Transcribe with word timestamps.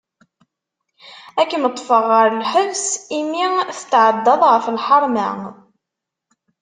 Ad 1.41 1.47
kem-ṭfeɣ 1.49 2.03
ɣer 2.11 2.27
lḥebs 2.41 2.83
imi 3.19 3.45
tetɛeddaḍ 3.77 4.41
ɣef 4.51 4.65
lḥarma. 4.77 5.29